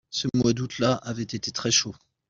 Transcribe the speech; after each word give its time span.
Ce 0.09 0.27
mois 0.33 0.51
d'août-là 0.53 0.95
avait 0.95 1.21
été 1.21 1.51
très 1.51 1.69
chaud. 1.69 1.93